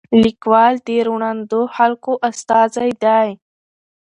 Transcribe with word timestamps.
لیکوال 0.23 0.73
د 0.87 0.89
روڼ 1.07 1.21
اندو 1.31 1.61
خلکو 1.75 2.13
استازی 2.29 2.91
دی. 3.03 3.29